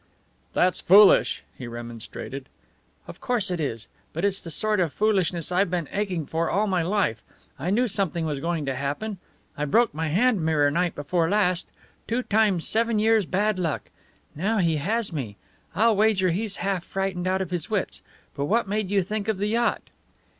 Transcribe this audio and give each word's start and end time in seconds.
"That's 0.53 0.81
foolish," 0.81 1.43
he 1.55 1.67
remonstrated. 1.67 2.49
"Of 3.07 3.21
course 3.21 3.51
it 3.51 3.59
is. 3.61 3.87
But 4.13 4.25
it's 4.25 4.41
the 4.41 4.49
sort 4.49 4.79
of 4.79 4.91
foolishness 4.91 5.51
I've 5.51 5.69
been 5.69 5.87
aching 5.91 6.25
for 6.25 6.49
all 6.49 6.65
my 6.65 6.81
life. 6.81 7.21
I 7.59 7.69
knew 7.69 7.87
something 7.87 8.25
was 8.25 8.39
going 8.39 8.65
to 8.65 8.73
happen. 8.73 9.19
I 9.55 9.65
broke 9.65 9.93
my 9.93 10.07
hand 10.07 10.43
mirror 10.43 10.71
night 10.71 10.95
before 10.95 11.29
last. 11.29 11.71
Two 12.07 12.23
times 12.23 12.67
seven 12.67 12.97
years' 12.97 13.27
bad 13.27 13.59
luck. 13.59 13.91
Now 14.33 14.57
he 14.57 14.77
has 14.77 15.13
me, 15.13 15.37
I'll 15.75 15.95
wager 15.95 16.31
he's 16.31 16.55
half 16.55 16.83
frightened 16.83 17.27
out 17.27 17.41
of 17.43 17.51
his 17.51 17.69
wits. 17.69 18.01
But 18.35 18.45
what 18.45 18.67
made 18.67 18.89
you 18.89 19.03
think 19.03 19.27
of 19.27 19.37
the 19.37 19.49
yacht?" 19.49 19.83